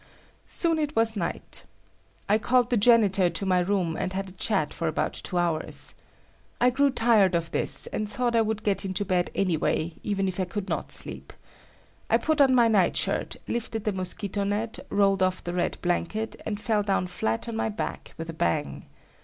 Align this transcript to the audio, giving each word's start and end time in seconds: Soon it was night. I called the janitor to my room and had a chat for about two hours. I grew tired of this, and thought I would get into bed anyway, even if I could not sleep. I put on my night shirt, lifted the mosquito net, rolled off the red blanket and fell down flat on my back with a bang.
Soon 0.47 0.79
it 0.79 0.95
was 0.95 1.15
night. 1.15 1.63
I 2.27 2.39
called 2.39 2.71
the 2.71 2.75
janitor 2.75 3.29
to 3.29 3.45
my 3.45 3.59
room 3.59 3.95
and 3.95 4.13
had 4.13 4.27
a 4.27 4.31
chat 4.31 4.73
for 4.73 4.87
about 4.87 5.13
two 5.13 5.37
hours. 5.37 5.93
I 6.59 6.71
grew 6.71 6.89
tired 6.89 7.35
of 7.35 7.51
this, 7.51 7.85
and 7.85 8.09
thought 8.09 8.35
I 8.35 8.41
would 8.41 8.63
get 8.63 8.83
into 8.83 9.05
bed 9.05 9.29
anyway, 9.35 9.93
even 10.01 10.27
if 10.27 10.39
I 10.39 10.45
could 10.45 10.69
not 10.69 10.91
sleep. 10.91 11.31
I 12.09 12.17
put 12.17 12.41
on 12.41 12.55
my 12.55 12.67
night 12.67 12.97
shirt, 12.97 13.35
lifted 13.47 13.83
the 13.83 13.91
mosquito 13.93 14.43
net, 14.43 14.79
rolled 14.89 15.21
off 15.21 15.43
the 15.43 15.53
red 15.53 15.77
blanket 15.83 16.35
and 16.47 16.59
fell 16.59 16.81
down 16.81 17.05
flat 17.05 17.47
on 17.47 17.55
my 17.55 17.69
back 17.69 18.15
with 18.17 18.27
a 18.27 18.33
bang. 18.33 18.87